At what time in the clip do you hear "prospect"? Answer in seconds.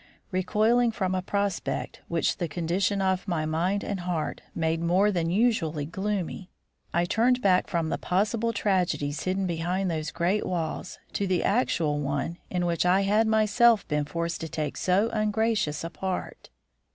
1.21-2.01